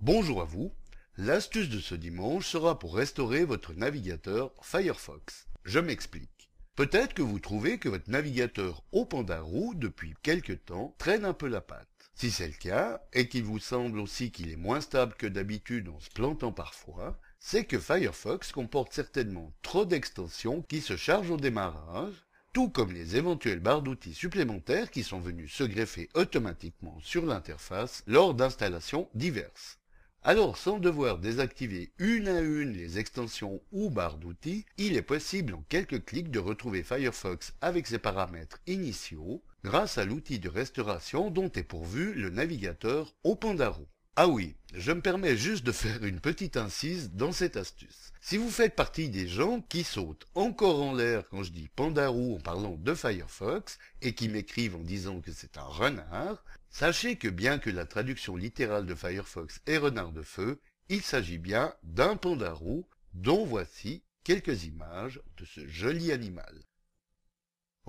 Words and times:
Bonjour 0.00 0.40
à 0.40 0.44
vous. 0.44 0.70
L'astuce 1.16 1.68
de 1.68 1.80
ce 1.80 1.96
dimanche 1.96 2.46
sera 2.46 2.78
pour 2.78 2.94
restaurer 2.94 3.44
votre 3.44 3.74
navigateur 3.74 4.52
Firefox. 4.62 5.48
Je 5.64 5.80
m'explique. 5.80 6.50
Peut-être 6.76 7.14
que 7.14 7.22
vous 7.22 7.40
trouvez 7.40 7.78
que 7.78 7.88
votre 7.88 8.08
navigateur 8.08 8.84
au 8.92 9.04
Pandarou 9.04 9.74
depuis 9.74 10.14
quelque 10.22 10.52
temps 10.52 10.94
traîne 10.98 11.24
un 11.24 11.32
peu 11.32 11.48
la 11.48 11.60
patte. 11.60 12.12
Si 12.14 12.30
c'est 12.30 12.46
le 12.46 12.54
cas, 12.54 13.02
et 13.12 13.28
qu'il 13.28 13.42
vous 13.42 13.58
semble 13.58 13.98
aussi 13.98 14.30
qu'il 14.30 14.52
est 14.52 14.56
moins 14.56 14.80
stable 14.80 15.14
que 15.18 15.26
d'habitude 15.26 15.88
en 15.88 15.98
se 15.98 16.10
plantant 16.10 16.52
parfois, 16.52 17.18
c'est 17.40 17.64
que 17.64 17.80
Firefox 17.80 18.52
comporte 18.52 18.92
certainement 18.92 19.52
trop 19.62 19.84
d'extensions 19.84 20.62
qui 20.62 20.80
se 20.80 20.96
chargent 20.96 21.32
au 21.32 21.36
démarrage, 21.38 22.14
tout 22.52 22.70
comme 22.70 22.92
les 22.92 23.16
éventuelles 23.16 23.58
barres 23.58 23.82
d'outils 23.82 24.14
supplémentaires 24.14 24.92
qui 24.92 25.02
sont 25.02 25.20
venus 25.20 25.52
se 25.52 25.64
greffer 25.64 26.08
automatiquement 26.14 26.98
sur 27.02 27.26
l'interface 27.26 28.04
lors 28.06 28.34
d'installations 28.34 29.08
diverses. 29.14 29.78
Alors 30.24 30.58
sans 30.58 30.78
devoir 30.78 31.18
désactiver 31.18 31.92
une 31.98 32.28
à 32.28 32.40
une 32.40 32.72
les 32.72 32.98
extensions 32.98 33.62
ou 33.72 33.88
barres 33.88 34.18
d'outils, 34.18 34.66
il 34.76 34.96
est 34.96 35.02
possible 35.02 35.54
en 35.54 35.64
quelques 35.68 36.04
clics 36.04 36.30
de 36.30 36.40
retrouver 36.40 36.82
Firefox 36.82 37.54
avec 37.60 37.86
ses 37.86 37.98
paramètres 37.98 38.58
initiaux 38.66 39.42
grâce 39.64 39.96
à 39.96 40.04
l'outil 40.04 40.38
de 40.38 40.48
restauration 40.48 41.30
dont 41.30 41.50
est 41.52 41.62
pourvu 41.62 42.14
le 42.14 42.30
navigateur 42.30 43.14
Opandaro. 43.22 43.86
Ah 44.20 44.26
oui, 44.26 44.56
je 44.74 44.90
me 44.90 45.00
permets 45.00 45.36
juste 45.36 45.64
de 45.64 45.70
faire 45.70 46.02
une 46.02 46.18
petite 46.18 46.56
incise 46.56 47.12
dans 47.12 47.30
cette 47.30 47.56
astuce. 47.56 48.12
Si 48.20 48.36
vous 48.36 48.50
faites 48.50 48.74
partie 48.74 49.08
des 49.10 49.28
gens 49.28 49.60
qui 49.60 49.84
sautent 49.84 50.26
encore 50.34 50.82
en 50.82 50.92
l'air 50.92 51.22
quand 51.28 51.44
je 51.44 51.52
dis 51.52 51.68
Pandarou 51.68 52.34
en 52.34 52.40
parlant 52.40 52.74
de 52.74 52.94
Firefox 52.96 53.78
et 54.02 54.16
qui 54.16 54.28
m'écrivent 54.28 54.74
en 54.74 54.82
disant 54.82 55.20
que 55.20 55.30
c'est 55.30 55.56
un 55.56 55.62
renard, 55.62 56.44
sachez 56.68 57.14
que 57.14 57.28
bien 57.28 57.60
que 57.60 57.70
la 57.70 57.86
traduction 57.86 58.34
littérale 58.34 58.86
de 58.86 58.94
Firefox 58.96 59.60
est 59.68 59.78
renard 59.78 60.10
de 60.10 60.22
feu, 60.22 60.58
il 60.88 61.02
s'agit 61.02 61.38
bien 61.38 61.72
d'un 61.84 62.16
Pandarou 62.16 62.88
dont 63.14 63.44
voici 63.44 64.02
quelques 64.24 64.64
images 64.64 65.22
de 65.36 65.44
ce 65.44 65.64
joli 65.68 66.10
animal. 66.10 66.64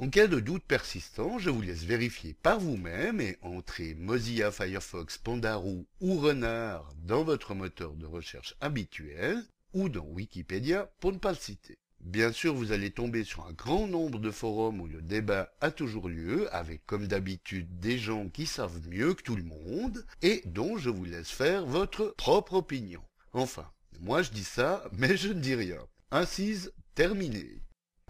En 0.02 0.08
cas 0.08 0.28
de 0.28 0.40
doute 0.40 0.64
persistant, 0.64 1.40
je 1.40 1.50
vous 1.50 1.62
laisse 1.62 1.84
vérifier 1.84 2.34
par 2.34 2.58
vous-même 2.58 3.20
et 3.20 3.38
entrer 3.42 3.96
Mozilla 3.96 4.50
Firefox 4.50 5.18
Pandarou 5.18 5.86
ou 6.00 6.18
Renard 6.18 6.94
dans 7.04 7.26
votre 7.26 7.54
moteur 7.54 7.92
de 7.96 8.06
recherche 8.06 8.56
habituel 8.62 9.44
ou 9.74 9.90
dans 9.90 10.06
Wikipédia 10.06 10.90
pour 11.02 11.12
ne 11.12 11.18
pas 11.18 11.32
le 11.32 11.38
citer. 11.38 11.80
Bien 12.00 12.32
sûr, 12.32 12.54
vous 12.54 12.72
allez 12.72 12.92
tomber 12.92 13.26
sur 13.26 13.46
un 13.46 13.52
grand 13.52 13.88
nombre 13.88 14.20
de 14.20 14.32
forums 14.32 14.80
où 14.80 14.88
le 14.88 15.02
débat 15.02 15.52
a 15.60 15.70
toujours 15.70 16.08
lieu, 16.08 16.48
avec 16.56 16.86
comme 16.86 17.08
d'habitude 17.08 17.82
des 17.82 17.98
gens 17.98 18.30
qui 18.30 18.46
savent 18.46 18.88
mieux 18.88 19.14
que 19.14 19.24
tout 19.24 19.36
le 19.36 19.44
monde, 19.44 20.06
et 20.22 20.44
dont 20.46 20.78
je 20.78 20.90
vous 20.90 21.04
laisse 21.04 21.30
faire 21.30 21.66
votre 21.66 22.16
propre 22.16 22.54
opinion. 22.54 23.02
Enfin, 23.34 23.70
moi 24.00 24.22
je 24.22 24.32
dis 24.32 24.46
ça, 24.46 24.82
mais 24.94 25.18
je 25.18 25.28
ne 25.28 25.42
dis 25.42 25.56
rien. 25.56 25.86
Incise 26.10 26.72
terminée. 26.96 27.60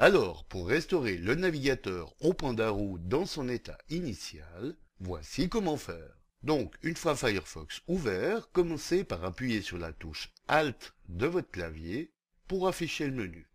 Alors, 0.02 0.45
pour 0.45 0.69
restaurer 0.69 1.17
le 1.17 1.36
navigateur 1.36 2.16
au 2.22 2.33
Pandarou 2.33 2.97
dans 3.00 3.25
son 3.25 3.50
état 3.50 3.78
initial, 3.89 4.78
voici 5.02 5.50
comment 5.50 5.75
faire. 5.75 6.16
Donc, 6.42 6.73
une 6.83 6.95
fois 6.95 7.17
Firefox 7.17 7.81
ouvert, 7.89 8.50
commencez 8.53 9.03
par 9.03 9.25
appuyer 9.25 9.61
sur 9.61 9.77
la 9.77 9.92
touche 9.92 10.31
Alt 10.47 10.94
de 11.09 11.27
votre 11.27 11.52
clavier 11.52 12.14
pour 12.47 12.70
afficher 12.70 13.08
le 13.08 13.11
menu. 13.11 13.50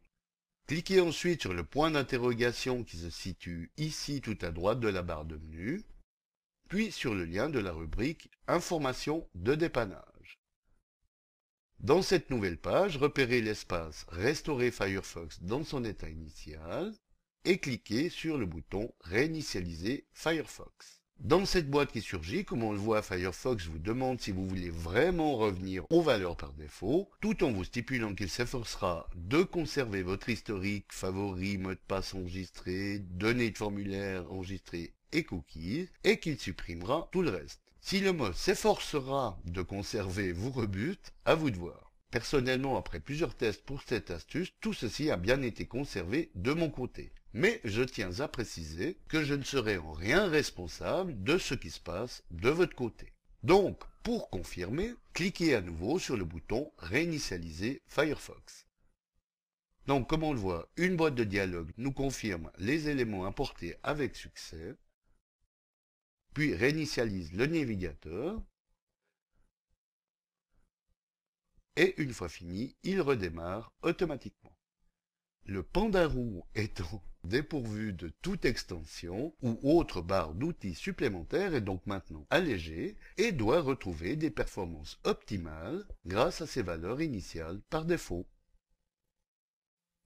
Cliquez 0.66 1.00
ensuite 1.00 1.40
sur 1.40 1.54
le 1.54 1.64
point 1.64 1.90
d'interrogation 1.90 2.84
qui 2.84 2.98
se 2.98 3.08
situe 3.08 3.72
ici 3.78 4.20
tout 4.20 4.36
à 4.42 4.50
droite 4.50 4.80
de 4.80 4.88
la 4.88 5.00
barre 5.00 5.24
de 5.24 5.36
menu, 5.36 5.82
puis 6.68 6.92
sur 6.92 7.14
le 7.14 7.24
lien 7.24 7.48
de 7.48 7.58
la 7.58 7.72
rubrique 7.72 8.30
Informations 8.48 9.26
de 9.34 9.54
dépannage. 9.54 10.13
Dans 11.80 12.02
cette 12.02 12.30
nouvelle 12.30 12.56
page, 12.56 12.96
repérez 12.96 13.42
l'espace 13.42 14.06
Restaurer 14.08 14.70
Firefox 14.70 15.42
dans 15.42 15.64
son 15.64 15.84
état 15.84 16.08
initial 16.08 16.92
et 17.44 17.58
cliquez 17.58 18.08
sur 18.08 18.38
le 18.38 18.46
bouton 18.46 18.90
Réinitialiser 19.00 20.06
Firefox. 20.12 21.02
Dans 21.20 21.46
cette 21.46 21.70
boîte 21.70 21.92
qui 21.92 22.00
surgit, 22.00 22.44
comme 22.44 22.64
on 22.64 22.72
le 22.72 22.78
voit, 22.78 23.02
Firefox 23.02 23.66
vous 23.66 23.78
demande 23.78 24.20
si 24.20 24.32
vous 24.32 24.46
voulez 24.46 24.70
vraiment 24.70 25.36
revenir 25.36 25.84
aux 25.90 26.02
valeurs 26.02 26.36
par 26.36 26.52
défaut, 26.54 27.08
tout 27.20 27.44
en 27.44 27.52
vous 27.52 27.64
stipulant 27.64 28.14
qu'il 28.14 28.28
s'efforcera 28.28 29.08
de 29.14 29.42
conserver 29.42 30.02
votre 30.02 30.28
historique, 30.28 30.92
favoris, 30.92 31.58
mot 31.58 31.70
de 31.70 31.80
passe 31.86 32.14
enregistré, 32.14 32.98
données 32.98 33.50
de 33.50 33.58
formulaire 33.58 34.30
enregistrées 34.32 34.94
et 35.12 35.24
cookies, 35.24 35.88
et 36.02 36.18
qu'il 36.18 36.38
supprimera 36.38 37.08
tout 37.12 37.22
le 37.22 37.30
reste. 37.30 37.63
Si 37.86 38.00
le 38.00 38.14
mot 38.14 38.32
s'efforcera 38.32 39.38
de 39.44 39.60
conserver 39.60 40.32
vous 40.32 40.50
rebute, 40.50 41.12
à 41.26 41.34
vous 41.34 41.50
de 41.50 41.58
voir. 41.58 41.92
Personnellement, 42.10 42.78
après 42.78 42.98
plusieurs 42.98 43.34
tests 43.34 43.62
pour 43.62 43.82
cette 43.82 44.10
astuce, 44.10 44.54
tout 44.62 44.72
ceci 44.72 45.10
a 45.10 45.18
bien 45.18 45.42
été 45.42 45.66
conservé 45.66 46.30
de 46.34 46.54
mon 46.54 46.70
côté. 46.70 47.12
Mais 47.34 47.60
je 47.62 47.82
tiens 47.82 48.20
à 48.20 48.26
préciser 48.26 48.96
que 49.06 49.22
je 49.22 49.34
ne 49.34 49.42
serai 49.42 49.76
en 49.76 49.92
rien 49.92 50.26
responsable 50.26 51.22
de 51.22 51.36
ce 51.36 51.52
qui 51.52 51.70
se 51.70 51.78
passe 51.78 52.22
de 52.30 52.48
votre 52.48 52.74
côté. 52.74 53.12
Donc, 53.42 53.78
pour 54.02 54.30
confirmer, 54.30 54.94
cliquez 55.12 55.54
à 55.54 55.60
nouveau 55.60 55.98
sur 55.98 56.16
le 56.16 56.24
bouton 56.24 56.72
Réinitialiser 56.78 57.82
Firefox. 57.86 58.66
Donc, 59.86 60.08
comme 60.08 60.22
on 60.22 60.32
le 60.32 60.40
voit, 60.40 60.70
une 60.78 60.96
boîte 60.96 61.16
de 61.16 61.24
dialogue 61.24 61.70
nous 61.76 61.92
confirme 61.92 62.50
les 62.56 62.88
éléments 62.88 63.26
importés 63.26 63.76
avec 63.82 64.16
succès 64.16 64.74
puis 66.34 66.54
réinitialise 66.54 67.32
le 67.32 67.46
navigateur, 67.46 68.42
et 71.76 72.00
une 72.00 72.12
fois 72.12 72.28
fini, 72.28 72.76
il 72.82 73.00
redémarre 73.00 73.72
automatiquement. 73.82 74.56
Le 75.46 75.62
Pandarou 75.62 76.44
étant 76.54 77.02
dépourvu 77.24 77.92
de 77.92 78.08
toute 78.22 78.44
extension 78.44 79.34
ou 79.42 79.58
autre 79.62 80.00
barre 80.00 80.34
d'outils 80.34 80.74
supplémentaires 80.74 81.54
est 81.54 81.60
donc 81.60 81.84
maintenant 81.86 82.26
allégé 82.30 82.96
et 83.16 83.32
doit 83.32 83.60
retrouver 83.60 84.16
des 84.16 84.30
performances 84.30 84.98
optimales 85.04 85.84
grâce 86.06 86.40
à 86.40 86.46
ses 86.46 86.62
valeurs 86.62 87.00
initiales 87.00 87.60
par 87.70 87.84
défaut. 87.84 88.26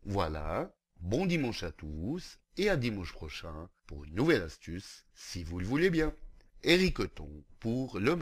Voilà, 0.03 0.75
bon 1.01 1.27
dimanche 1.27 1.63
à 1.63 1.73
tous 1.73 2.39
et 2.59 2.69
à 2.69 2.77
dimanche 2.77 3.13
prochain 3.13 3.69
pour 3.87 4.05
une 4.05 4.15
nouvelle 4.15 4.43
astuce, 4.43 5.05
si 5.15 5.45
vous 5.45 5.61
le 5.61 5.67
voulez 5.67 5.91
bien. 5.91 6.13
Eric 6.65 6.99
pour 7.61 7.99
le 7.99 8.17